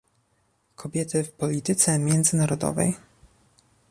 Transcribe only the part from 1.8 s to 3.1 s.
międzynarodowej